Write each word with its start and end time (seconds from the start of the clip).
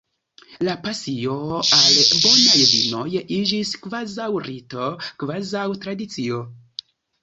La 0.67 0.73
pasio 0.87 1.35
al 1.59 1.99
bonaj 2.23 2.57
vinoj 2.73 3.05
iĝis 3.37 3.77
kvazaŭ 3.87 4.33
rito, 4.51 4.93
kvazaŭ 5.23 5.71
tradicio. 5.87 6.47